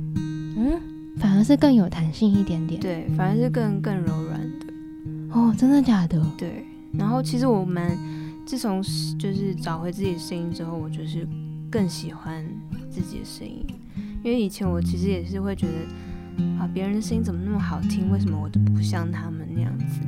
[0.56, 0.80] 嗯，
[1.18, 2.80] 反而是更有弹性一点点。
[2.80, 4.66] 对，反而是更更柔软的。
[5.32, 6.24] 哦，真的假的？
[6.38, 6.64] 对。
[6.98, 7.96] 然后其实我们
[8.44, 8.82] 自从
[9.18, 11.26] 就是找回自己的声音之后，我就是
[11.70, 12.44] 更喜欢
[12.90, 13.64] 自己的声音，
[14.24, 15.72] 因为以前我其实也是会觉得。
[16.56, 18.12] 啊，别人的声音怎么那么好听？
[18.12, 20.00] 为什么我都不像他们那样子？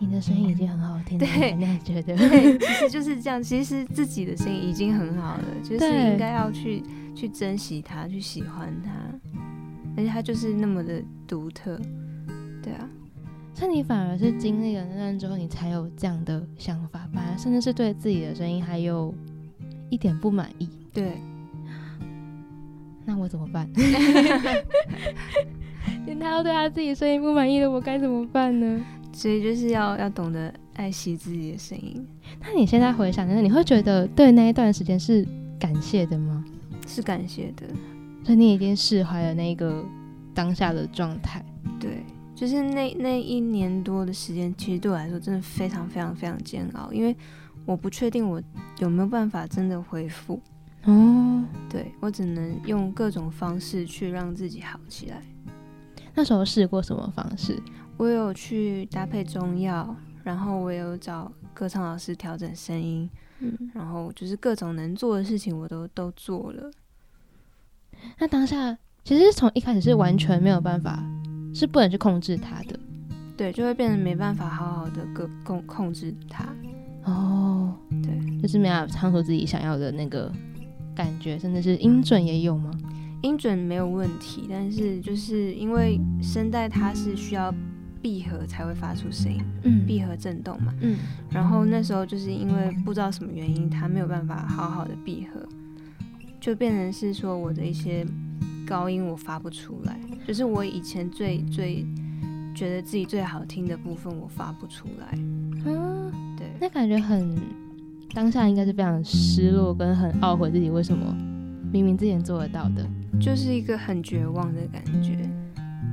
[0.00, 3.42] 你你的声音已经很好听了，对，那样觉得， 对，其实就是这样。
[3.42, 6.82] 其实自己的声音已经很好了，就是应该要去
[7.14, 8.90] 去珍惜它，去喜欢它，
[9.96, 11.78] 而且它就是那么的独特，
[12.62, 12.88] 对啊。
[13.60, 19.12] 那你反而是经历了那段之后，你才有这样的想法，反而甚至是对自己的声音还有
[19.90, 20.68] 一点不满意。
[20.92, 21.20] 对，
[23.04, 23.68] 那我怎么办？
[26.20, 28.84] 他要对他自己声音不满意了，我该怎么办呢？
[29.12, 32.06] 所以就是要要懂得爱惜自己的声音。
[32.40, 35.26] 那你现在回想，就是你会觉得对那一段时间是
[35.58, 36.44] 感谢的吗？
[36.86, 37.66] 是感谢的，
[38.24, 39.84] 所以你已经释怀了那个
[40.34, 41.44] 当下的状态。
[41.80, 42.04] 对。
[42.38, 47.16] 就是那那一年多的时间，其实对我来说真的非常非常非常煎熬，因为
[47.66, 48.40] 我不确定我
[48.78, 50.40] 有没有办法真的恢复。
[50.84, 55.20] 哦，对我只能用各种方式去让自己好起来。
[56.14, 57.60] 那时候试过什么方式？
[57.96, 66.70] 我有去搭配中药，然后我有找歌唱老师调整声音，嗯，然后就是各种能做的事情我都都做了。
[68.20, 71.02] 那当下其实从一开始是完全没有办法。
[71.58, 72.78] 是不能去控制它的，
[73.36, 76.44] 对，就会变得没办法好好的个控控制它。
[77.02, 80.30] 哦，对，就是没有唱出自己想要的那个
[80.94, 82.70] 感觉，真的是音准也有吗？
[83.22, 87.52] 音准没有问题，但是就是因为声带它是需要
[88.00, 90.96] 闭合才会发出声音，嗯，闭合震动嘛，嗯，
[91.28, 95.40] 然后那时候就是因为不知道什么原因，它没有办法好好的闭合，
[96.40, 98.06] 就变成是说我的一些
[98.64, 99.98] 高音我发不出来。
[100.28, 101.86] 就是我以前最最
[102.54, 105.08] 觉得自己最好听的部分，我发不出来。
[105.64, 107.34] 嗯，对，那感觉很
[108.12, 111.16] 当下应该是非常失落，跟很懊悔自己为什么
[111.72, 112.86] 明明之前做得到的，
[113.18, 115.18] 就是一个很绝望的感觉。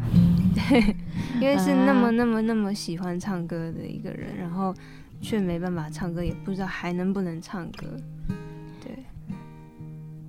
[0.53, 0.95] 对，
[1.39, 4.75] 因为是那么那么那么喜欢唱歌的一个人，然后
[5.21, 7.87] 却没办法唱歌，也不知道还能不能唱歌。
[8.83, 8.97] 对，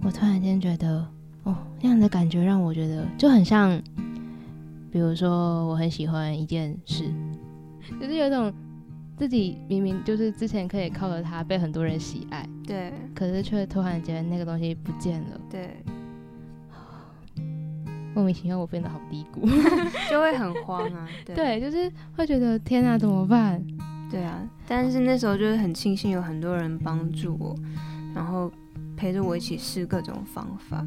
[0.01, 1.09] 我突然间觉得。
[1.47, 3.81] 哦，那样的感觉让我觉得就很像，
[4.91, 7.05] 比如说我很喜欢一件事，
[8.01, 8.53] 就是有种
[9.17, 15.77] 自己明明就是之前可以靠着它被很多人喜爱，对，可是却突然间那个东西不见了，对，
[18.13, 19.47] 莫名其妙我变得好低谷，
[20.11, 23.65] 就会很慌啊， 对，就是会觉得天啊怎么办？
[24.11, 27.55] 对啊，但是那时候就是很庆幸有很多人帮助我，
[28.15, 28.51] 然后
[28.97, 30.85] 陪着我一起试各种方法。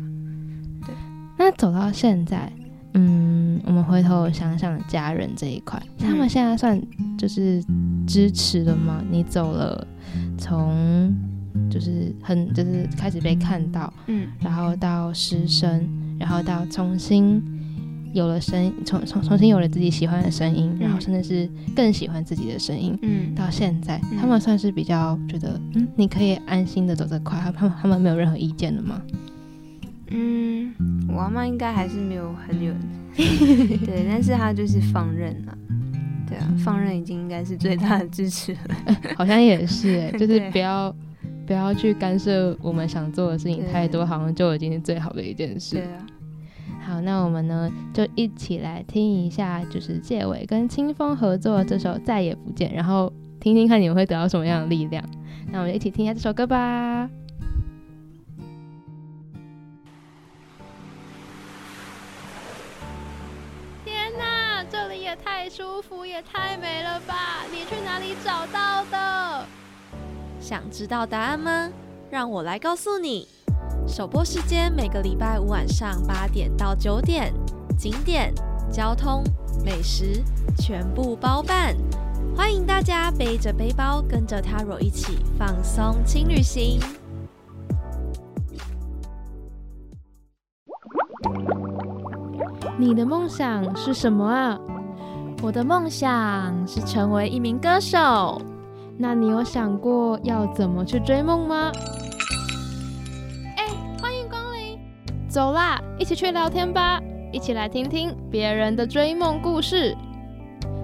[1.39, 2.51] 那走到现在，
[2.95, 6.79] 嗯，我们回头想想家人这一块，他们现在算
[7.17, 7.63] 就是
[8.05, 9.01] 支持的吗？
[9.09, 9.87] 你走了，
[10.37, 11.15] 从
[11.71, 15.87] 就是很就是开始被看到，嗯，然后到失声，
[16.19, 17.41] 然后到重新
[18.11, 29.01] 有了声，重重重新有了自己喜欢的声音，然后甚至是更喜欢自己的声音，嗯，到现在，他们算是比较觉得，嗯，你可以安心的走这块，他们他们没有任何意见了吗？
[30.11, 30.73] 嗯，
[31.07, 32.73] 我阿妈应该还是没有很有，
[33.15, 35.57] 对，但是她就是放任了，
[36.27, 38.59] 对啊，放任已经应该是最大的支持了，
[39.15, 40.95] 好像也是，哎，就是不要
[41.45, 45.75] 不要去干涉我们想做的事情太多，好像就已经是最好的一件事。
[45.75, 46.05] 对啊，
[46.85, 55.03] 好，那我们呢就一起来听一下，就是介伟跟清风合作这首《再也不见》，然后听听看你们会得到什么样的力量。
[55.51, 57.09] 那我们一起听一下这首歌吧。
[65.15, 67.43] 太舒服也太美了吧！
[67.51, 69.45] 你去哪里找到的？
[70.39, 71.69] 想知道答案吗？
[72.09, 73.27] 让我来告诉你。
[73.87, 77.33] 首播时间每个礼拜五晚上八点到九点，
[77.77, 78.33] 景点、
[78.71, 79.23] 交通、
[79.63, 80.23] 美食
[80.57, 81.75] 全部包办，
[82.35, 86.79] 欢迎大家背着背包跟着 Taro 一起放松轻旅行。
[92.77, 94.57] 你的梦想是什么啊？
[95.41, 98.41] 我的梦想是成为一名歌手，
[98.97, 101.71] 那你有想过要怎么去追梦吗？
[103.55, 103.67] 哎，
[104.01, 104.77] 欢迎光临，
[105.29, 109.95] 走啦，一起去聊天吧，一起来听听别人的追梦故事。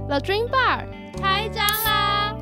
[0.08, 0.86] The Dream Bar
[1.22, 2.36] 开张啦！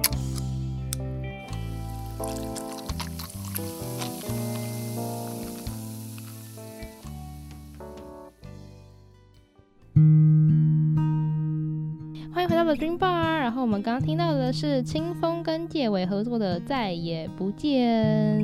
[12.47, 18.41] 回到了 Dream Bar，然后我们刚刚听到的是清风跟介伟合作的《再也不见》。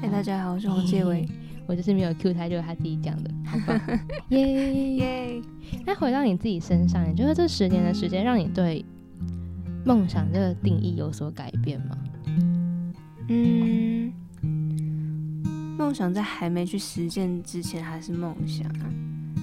[0.00, 1.26] 嗨，大家好，我是黄介伟。
[1.66, 4.00] 我就是没有 Q 他，就是他自己讲的，好吧？
[4.30, 5.42] 耶 耶！
[5.84, 8.84] 那回到你自己身上，你觉得这十年的时间让你对
[9.84, 11.98] 梦想这个定义有所改变吗？
[13.28, 14.12] 嗯，
[15.76, 18.86] 梦想在还没去实践之前还是梦想啊，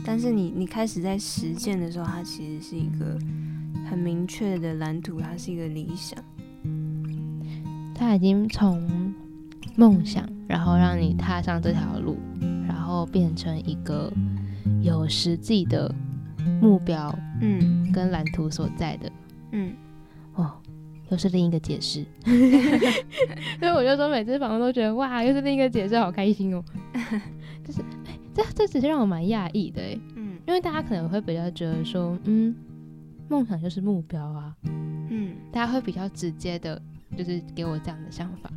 [0.06, 3.20] 但是你你开始在实践的时候，它其实是一个
[3.94, 6.18] 很明确的蓝图，它是一个理想。
[7.94, 9.14] 他已经从
[9.76, 12.18] 梦想，然后让你踏上这条路，
[12.68, 14.12] 然后变成一个
[14.82, 15.94] 有实际的
[16.60, 19.12] 目标，嗯，跟蓝图所在的，
[19.52, 19.72] 嗯。
[20.34, 20.52] 哦，
[21.12, 26.64] 又是另一个解释， 所以我就说每次访问都觉得哇，又是另一个解释，好开心哦。
[27.64, 32.56] 就是，哎，这这只是让我蛮讶异的哎，嗯，因为大家可能会比较觉得说，嗯，
[33.30, 34.56] 梦想就是目标啊，
[35.10, 36.82] 嗯，大家会比较直接的，
[37.18, 38.52] 就是给我这样的想法。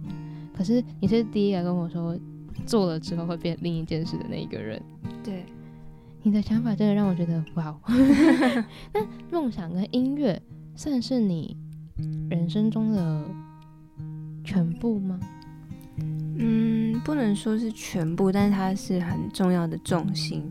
[0.56, 2.18] 可是你是第一个跟我说
[2.64, 4.82] 做了之后会变另一件事的那一个人，
[5.22, 5.44] 对，
[6.22, 7.78] 你的想法真的让我觉得哇。
[8.92, 10.40] 那梦想跟音乐
[10.74, 11.56] 算是你。
[12.28, 13.24] 人生中的
[14.44, 15.18] 全部吗？
[15.98, 20.44] 嗯，不能说是全部，但是它是很重要的重心。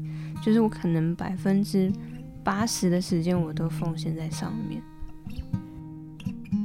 [0.44, 1.94] 就是我可能百分之
[2.46, 4.82] 八十的时间我都奉献在上面，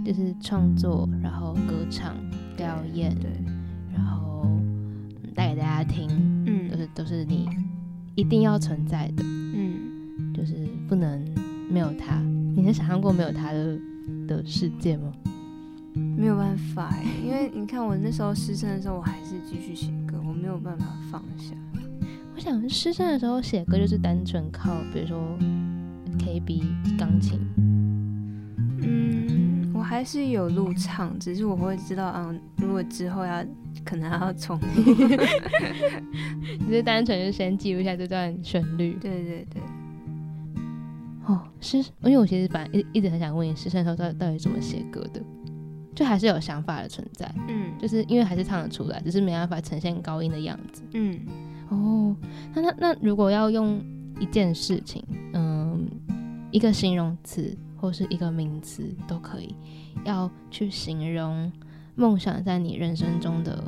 [0.04, 2.14] 就是创作，然后歌唱、
[2.56, 3.30] 表演，对，
[3.92, 4.46] 然后
[5.34, 6.06] 带给大家听，
[6.46, 7.48] 嗯，都是都是你
[8.14, 11.26] 一定要存在的，嗯，就是不能
[11.70, 12.20] 没有他。
[12.54, 13.78] 你能想象过没有他的？
[14.26, 15.12] 的世界吗？
[15.94, 21.54] 没有办法哎，因为你看我那时候失声的时候，我还是继续写歌，我没有办法放下。
[22.34, 25.38] 我想失声的时候写歌就是单纯靠，比如说
[26.20, 26.62] KB
[26.98, 27.40] 钢琴。
[28.82, 33.44] 嗯，我还是有录唱，只是我会知道啊，如果之后要
[33.84, 34.94] 可能还要重录。
[36.66, 38.92] 只是单纯就先记录一下这段旋律。
[39.00, 39.62] 对对对。
[41.26, 45.22] 哦，是，因为我其实本来一一直很想问你，失声的时候到底到底怎么写歌的，
[45.94, 51.18] 就还是有想法的存在，嗯，就是因为还是唱得出来，只是没办法呈现高音的样子，嗯，
[51.68, 52.16] 哦，
[52.54, 53.80] 那那那如果要用
[54.20, 55.02] 一件事情，
[55.32, 55.88] 嗯，
[56.52, 59.56] 一个形容词或是一个名词都可以，
[60.04, 61.50] 要去形容
[61.96, 63.64] 梦想在你人生中的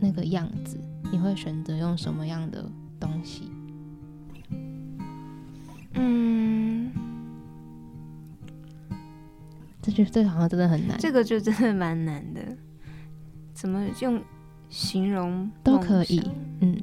[0.00, 0.80] 那个样子，
[1.12, 2.64] 你会选择用什么样的
[2.98, 3.50] 东西？
[5.92, 6.90] 嗯，
[9.82, 12.40] 这就这好像真的很难，这个就真的蛮难的。
[13.52, 14.22] 怎么用
[14.68, 16.22] 形容都可以。
[16.60, 16.76] 嗯，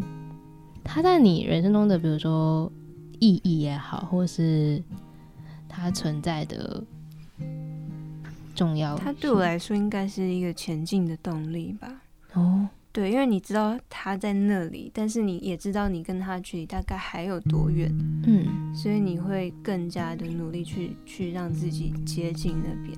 [0.86, 2.72] 它在你人生中的，比如说
[3.20, 4.82] 意义也好，或是
[5.68, 6.82] 它存在的
[8.56, 12.02] 重要，它对我来说应该是一个前进的动力吧。
[12.34, 12.70] 哦。
[12.94, 17.94] 对，因为你知道他在那里，但是你也知道你跟他距离大概还有多远，
[18.26, 22.98] 嗯，所以你会更加的努力去去让自己接近那边。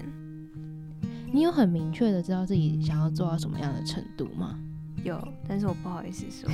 [1.32, 4.60] 你有很明确的知道自己想要做到什么样的程度吗？
[5.04, 6.50] 有，但是我不好意思说。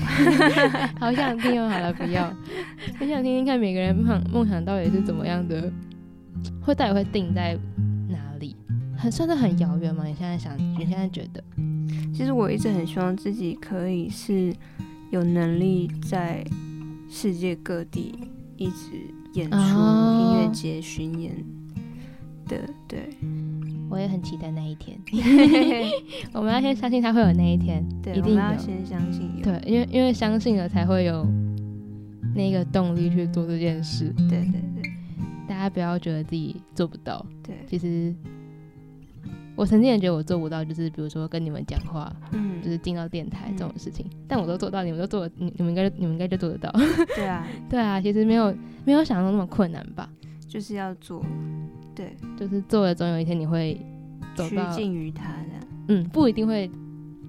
[1.00, 2.34] 好想听哦，好了，不要。
[3.00, 5.72] 很想听听看每个人梦梦想到底是怎么样的，
[6.62, 7.58] 会到底会定在
[8.10, 8.56] 哪里？
[8.98, 10.06] 很算是很遥远吗？
[10.06, 11.44] 你现在想，你现在觉得？
[12.14, 14.54] 其实我一直很希望自己可以是
[15.10, 16.46] 有能力在
[17.10, 18.14] 世界各地
[18.56, 18.92] 一直
[19.34, 21.36] 演出、音乐节巡演
[22.48, 22.58] 的。
[22.88, 23.10] 对，
[23.94, 24.98] 我也很期待那一天。
[26.34, 29.30] 我们要先相信他会有那一天，对，一定要先相信。
[29.44, 31.24] 对，因为因为相信了才会有
[32.34, 34.12] 那个动力去做这件事。
[34.28, 34.92] 对对对，
[35.48, 37.24] 大家不要觉得自己做不到。
[37.44, 38.14] 对，其实。
[39.56, 46.72] 我曾经也觉得我做不到，就是比如说跟你们讲话，嗯，就是进到电台这种事情，但我都做到，你们都做，你你们应该你们应该就做得到。
[47.16, 48.52] 对啊， 对啊，其实没有
[48.84, 50.10] 没有想象那么困难吧？
[50.48, 51.24] 就是要做，
[51.96, 53.80] 对，就是做了，总有一天你会
[54.36, 56.70] 走到趋近于他的，嗯，不一定会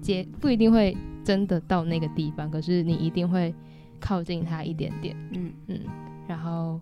[0.01, 3.53] 接，不一定会真的到那个地方，可是你一定会
[3.99, 5.51] 靠近他一点点，嗯。
[5.67, 5.79] 嗯，
[6.27, 6.79] 然后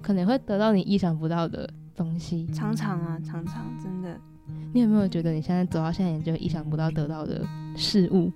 [0.00, 2.46] 可能会得到你意想不到的东西。
[2.52, 4.18] 常常啊，常常真的。
[4.72, 7.46] 你有没有觉得你现在走到现在，你就意想不到得到的
[7.76, 8.30] 事物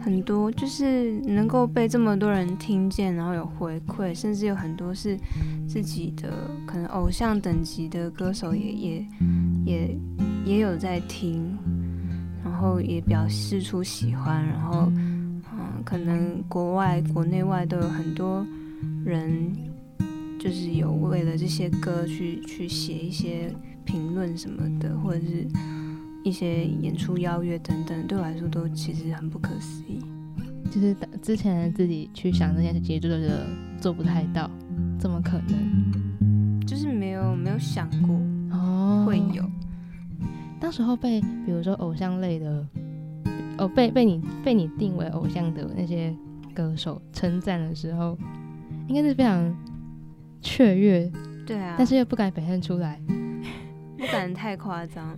[0.00, 0.50] 很多？
[0.52, 5.18] 就是能够被这么多人听见，然后有回馈，甚至有很多是
[5.68, 9.06] 自己的可能偶像等级的歌手也也
[9.64, 9.98] 也
[10.44, 11.56] 也有在听，
[12.44, 15.42] 然后也表示出喜欢，然后嗯，
[15.84, 18.46] 可能国外国内外都有很多
[19.04, 19.52] 人，
[20.38, 23.52] 就是有为了这些歌去去写一些。
[23.86, 25.46] 评论什么的，或者是
[26.26, 30.00] 一些演出邀约等等，对我来说都其实很不可思议。
[30.72, 33.46] 就是之前自己去想这件事，其实就觉得
[33.80, 34.50] 做不太到，
[34.98, 36.66] 怎么可能？
[36.66, 38.16] 就是没有没有想过
[38.50, 39.48] 哦会有，
[40.58, 42.66] 当时候被比如说偶像类的，
[43.58, 46.12] 哦，被被你被你定为偶像的那些
[46.52, 48.18] 歌手称赞的时候，
[48.88, 49.56] 应该是非常
[50.42, 51.08] 雀跃，
[51.46, 53.00] 对啊，但是又不敢表现出来，
[53.98, 55.16] 不敢太夸张，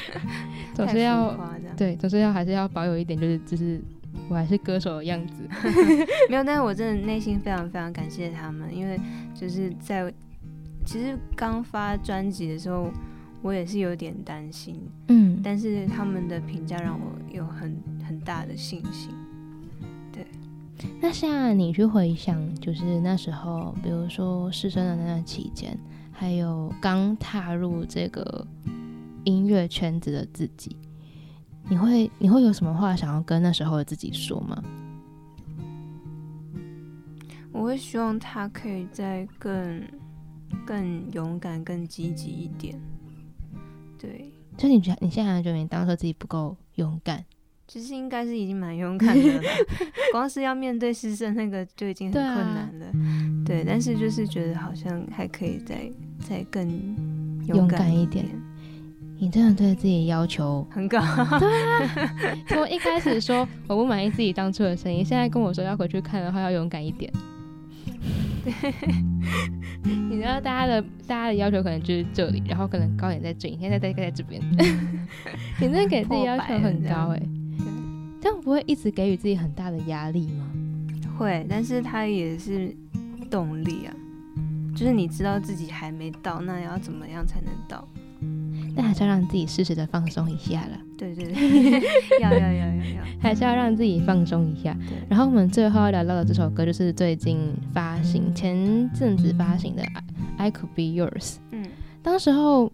[0.74, 1.36] 总是要
[1.76, 3.80] 对，总是要还是要保有一点，就是就是
[4.28, 5.48] 我还是歌手的样子，
[6.28, 9.00] 没有，但是我真的内心非常非常感谢他们，因为
[9.34, 10.12] 就是在
[10.84, 12.90] 其实刚发专辑的时候。
[13.42, 17.74] 我也是有点担心，嗯，但是他们的评价让我有很
[18.06, 19.10] 很大的信心。
[20.12, 20.26] 对，
[21.00, 25.74] 那现在你去回想，就是那时候，比如说师生的那段期间，
[26.20, 28.46] 还有刚踏入这个
[29.24, 30.76] 音乐圈子的自己，
[31.66, 34.62] 你会你会有什么话想要跟那时候的自己说吗？
[37.50, 39.82] 我会希望他可以再更
[40.66, 42.78] 更勇敢、更积极一点。
[43.98, 47.24] 对，就你觉得你现在觉得你当时自己不够勇敢，
[47.66, 49.42] 其实应该是已经蛮勇敢的了，
[50.12, 52.92] 光是要面对师生那个就已经很困难了。
[53.42, 55.90] 对，但是就是觉得好像还可以再
[56.20, 56.68] 再更
[57.46, 58.24] 勇敢一点。
[59.18, 60.98] 你真的对自己要求很高，
[61.38, 62.14] 对啊。
[62.48, 67.12] 从一开始说我不满意自己当初的声音，现在跟我说要回去看的话要勇敢一点。
[68.42, 68.52] 对，
[70.08, 74.40] 你知道大家的大家的要求可能就是这里，然后可能高点在这里，现在在在这边。
[75.60, 77.20] 你真的给自己要求很高哎，
[78.22, 80.46] 这样不会一直给予自己很大的压力吗？
[81.18, 82.74] 会，但是它也是
[83.30, 83.92] 动力啊，
[84.80, 87.86] 就是你知道自己还没到，那要怎么样才能到？
[88.74, 90.78] 但还是要让自己适时的放松一下了。
[90.96, 91.80] 对对 对，
[92.18, 94.74] 要要要要要，还是要让自己放松一下。
[95.06, 99.82] 然后我们最后要聊到的这首歌，就是最近发行前阵子发行的
[100.38, 101.34] 《I Could Be Yours》。
[101.50, 101.66] 嗯。
[102.02, 102.72] 当时候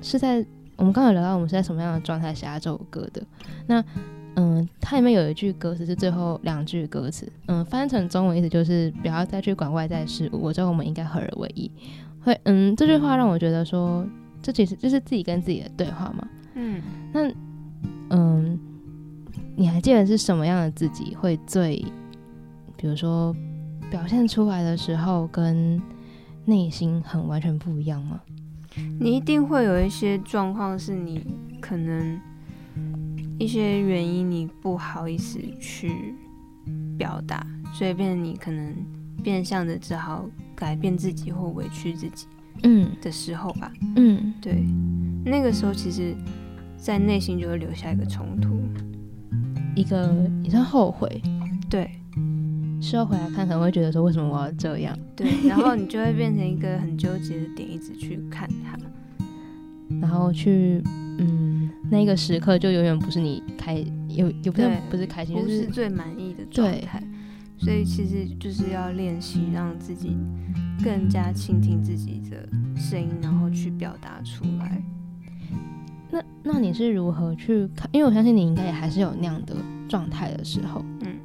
[0.00, 0.42] 是在
[0.76, 3.22] 我们刚才聊到我们是在什么样的状态下这首歌的？
[3.66, 3.84] 那
[4.36, 11.70] 嗯，它里面有一句歌词是最后两句歌词，嗯，翻成中文意思就是不要再去管外在事物，我知道我们应该合而为一。
[12.22, 14.06] 会嗯，这句话让我觉得说。
[14.42, 16.28] 这其实就是自己跟自己的对话嘛。
[16.52, 16.82] 嗯，
[17.14, 17.32] 那
[18.10, 18.60] 嗯，
[19.56, 21.82] 你还记得是什么样的自己会最，
[22.76, 23.34] 比如说
[23.90, 25.80] 表现出来的时候跟
[26.44, 28.20] 内心很完全不一样吗？
[29.00, 31.26] 你一定会有一些状况是你
[31.58, 32.20] 可能
[33.38, 36.14] 一些原因你不好意思去
[36.96, 38.74] 表达，所以变成你可能
[39.22, 40.24] 变相的只好
[40.54, 42.26] 改变自己或委屈自己。
[42.62, 42.90] 嗯。
[43.02, 44.64] 的时候吧，嗯，对，
[45.24, 46.14] 那个时候其实，
[46.76, 48.60] 在内心就会留下一个冲突，
[49.74, 51.20] 一个也算后悔，
[51.68, 51.90] 对，
[52.80, 58.78] 事后回来看可能会觉得说为什么我要这样，对，然后你就会变成一个很纠结的点，一直去看它，
[60.00, 60.80] 然后去，
[61.18, 67.02] 嗯，那个时刻就永远不是你开，有有不是不是开心，不是最满意的状态，
[67.58, 70.16] 所以其实就是要练习让自己。
[70.82, 72.46] 更加倾听自己的
[72.76, 74.82] 声音，然后去表达出来。
[76.10, 77.88] 那那你是如何去看？
[77.92, 79.54] 因为我相信你应该也还是有那样的
[79.88, 80.84] 状态的时候。
[81.00, 81.16] 嗯，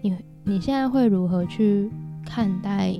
[0.00, 1.90] 你你现在会如何去
[2.24, 2.90] 看待？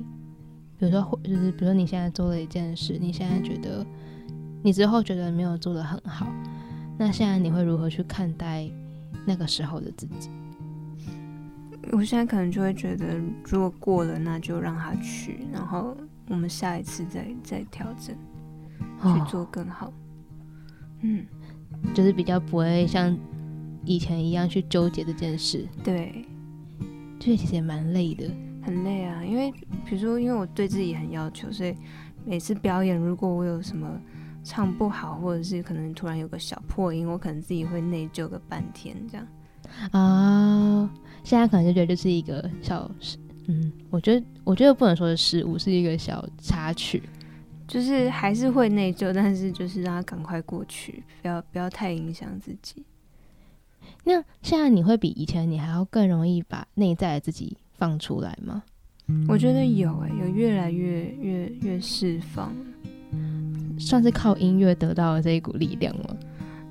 [0.78, 3.84] 比如说，就是比如说你现在做了一件事，你现在觉得
[4.64, 6.26] 你之后觉得没有做得很好，
[6.96, 8.66] 那现在你会如何去看待
[9.26, 10.30] 那个时候的自己？
[11.92, 15.94] 我现在可能就会觉得，如果过了，那就让他去，然后
[16.28, 18.16] 我们下一次再再调整，
[19.02, 19.92] 去做更好。
[21.02, 21.26] 嗯，
[21.92, 23.14] 就是比较不会像
[23.84, 25.68] 以前一样去纠结这件事。
[25.84, 26.24] 对，
[27.20, 28.30] 这其实也蛮累的，
[28.62, 29.22] 很累啊。
[29.22, 29.52] 因为
[29.84, 31.76] 比如说，因为我对自己很要求，所以
[32.24, 33.86] 每次表演，如果我有什么
[34.44, 39.26] 唱不好，或者是可能突然有个小破音，我可能自己会内疚个半天这样。
[39.90, 40.88] 啊。
[41.24, 43.16] 现在可能就觉得就是一个小失，
[43.46, 47.02] 嗯，我觉得我觉得不能说是失误，是一个小插曲，
[47.66, 52.84] 就是还是会内疚，但是就是让它赶快过去，不要不要太影响自己。
[54.04, 58.62] 那现在你会比以前你还要更容易把内在的自己放出来吗？
[59.26, 62.54] 我觉得有诶，有越来越越越释放，
[63.84, 66.16] 算是靠音乐得到的这一股力量吗？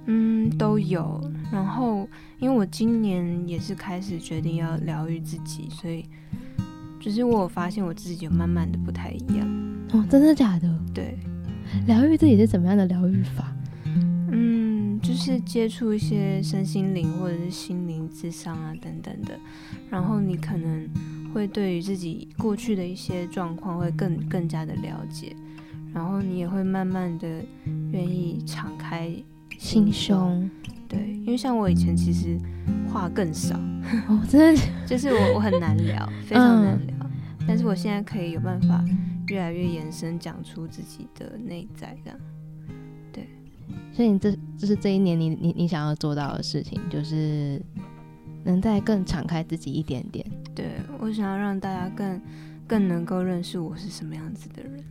[0.05, 1.21] 嗯，都有。
[1.51, 2.07] 然后，
[2.39, 6.05] 因为我今年也是开始决定要疗愈自己，所以
[6.99, 9.47] 就是我发现我自己有慢慢的不太一样。
[9.91, 10.67] 哦，真的假的？
[10.93, 11.17] 对，
[11.85, 13.55] 疗愈自己是怎么样的疗愈法？
[14.31, 19.39] 嗯，就是接触一些身心灵或者是心灵智商啊等等的，
[19.89, 20.89] 然后你可能
[21.33, 25.35] 会对于自己过去的一些状况会更更加的了解，
[25.93, 27.27] 然后你也会慢慢的
[27.91, 29.13] 愿意敞开。
[29.59, 30.49] 心胸。
[30.89, 32.37] 对，因为像我以前其实
[32.91, 33.55] 话更少，
[34.09, 36.95] 哦，真的就是我我很难聊，非常难聊。
[37.47, 38.83] 但是我现在可以有办法
[39.27, 42.19] 越来越延伸，讲出自己的内在，这样。
[43.13, 43.27] 对，
[43.93, 47.61] 所以你这就是这一年你你你想要做到的事情，就是
[48.43, 50.25] 能再更敞开自己一点点。
[50.53, 50.65] 对
[50.99, 52.21] 我想要让大家更
[52.67, 54.83] 更能够认识我是什么样子的人。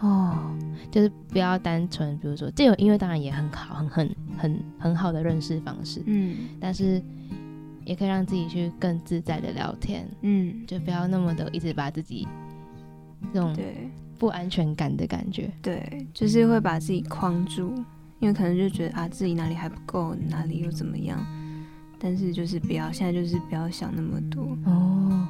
[0.00, 0.38] 哦，
[0.92, 7.02] 就是不要单纯，比如说这种音乐当然也很好，很很很很好的认识方式，嗯，但是
[7.84, 12.28] 也可以让自己去更自在的聊天，嗯，就不要那么的一直把自己
[13.34, 13.56] 这种
[14.18, 17.74] 不安全感的感觉，对，就是会把自己框住，
[18.20, 21.18] 因为可能就觉得啊自己哪里还不够，哪里又怎么样，
[21.98, 25.26] 但是就是不要现在就是不要想那么多哦。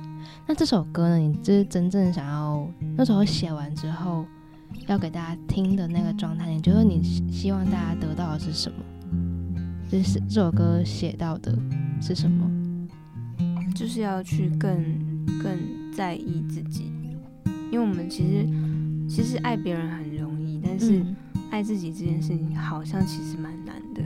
[0.47, 4.27] 那这首歌呢，你就是真正想要那时候写完之后。
[4.87, 8.79] 要给大家听的那个状态，你觉得你希望大家得到的是什么？
[9.91, 11.59] 就是这首歌写到的
[12.01, 12.51] 是什么？
[13.75, 14.77] 就是要去更
[15.43, 15.57] 更
[15.95, 16.91] 在意自己，
[17.71, 18.49] 因为我们其实
[19.09, 21.03] 其实爱别人很容易，但是
[21.51, 24.03] 爱自己这件事情好像其实蛮难的，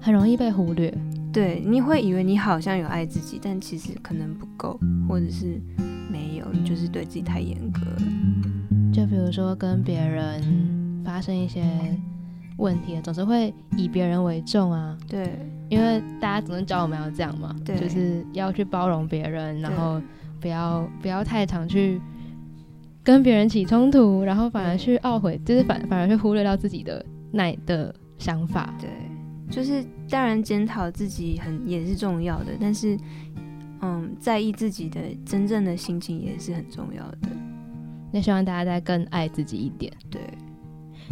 [0.00, 0.92] 很容易被忽略。
[1.32, 5.58] 对，你会以为你好像有爱自己，但其实可能不够，或者是
[6.10, 8.02] 没有，你就是对自己太严格了。
[8.92, 11.62] 就比如说跟别人发生一些
[12.58, 14.96] 问题，总是会以别人为重啊。
[15.08, 15.32] 对，
[15.68, 20.00] 因为大家总是教我们要这样嘛，就是要去包容别人，然后
[20.40, 22.00] 不要不要太常去
[23.02, 28.74] 跟别人起冲突，然后反而去懊悔，就是反反而去忽略到自己的那的想法。
[28.78, 28.90] 对，
[29.50, 32.96] 就是当然检讨自己很也是重要的，但是
[33.80, 37.18] 嗯，在意自己的真正的心情也是很重要的。
[38.12, 39.90] 那希望大家再更爱自己一点。
[40.10, 40.20] 对，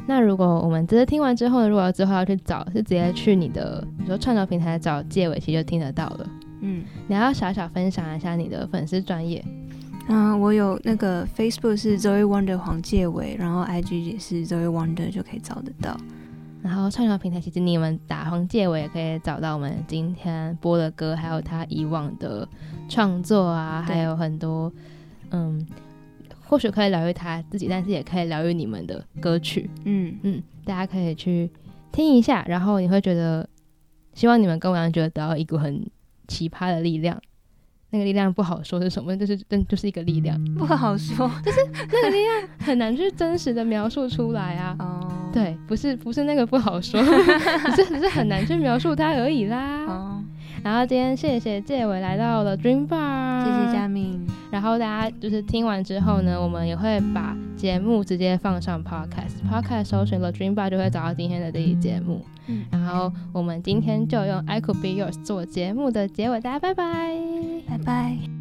[0.07, 1.69] 那如果我们只是听完之后呢？
[1.69, 6.27] 如果之后要去找，是直接去你的，比如说串流平台找借尾，其实就听得到了。
[6.61, 9.43] 嗯，你要小小分享一下你的粉丝专业。
[10.09, 15.97] 嗯，我有那个 Facebook 是 Zoe Wonder 黄介伟，然后 IG 也是 Zoe Wonder 就可以找得到。
[16.63, 22.47] 然后串流平台其实你们打黄介伟也可以找到我们今天播的歌，还有他以往的
[22.89, 24.71] 创作啊，还有很多
[25.31, 25.67] 嗯。
[26.51, 29.71] 或许可以疗愈他自己，但是也可以疗愈你们的歌曲。
[29.85, 31.49] 嗯嗯，大家可以去
[31.93, 33.49] 听一下，然后你会觉得，
[34.15, 35.89] 希望你们跟我一样觉得得到一股很
[36.27, 37.17] 奇葩的力量。
[37.93, 44.75] 那个力量不好说是什么，就是真就是一个力量，不好说， 就是那个力量很难去真实的描述出来啊。
[44.81, 47.01] 哦，对，不是不是那个不好说，
[47.77, 49.87] 只 是只是很难去描述它而已啦。
[49.87, 50.25] 哦。
[50.63, 54.27] 然后今天谢谢介伟来到了 Dream Bar，谢谢佳明。
[54.51, 62.25] 然后大家就是听完之后呢，我们也会把节目直接放上 Podcast，Podcast 搜寻了 Dream Bar 就会找到今天的这一节目。
[62.47, 67.17] 嗯，然后我们今天就用 I Could Be Yours 做节目的结尾，大家拜拜，
[67.69, 68.40] 拜拜。